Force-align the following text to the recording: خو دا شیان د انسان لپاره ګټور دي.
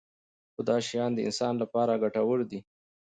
خو 0.53 0.61
دا 0.69 0.77
شیان 0.87 1.11
د 1.15 1.19
انسان 1.27 1.53
لپاره 1.63 2.01
ګټور 2.03 2.39
دي. 2.49 2.59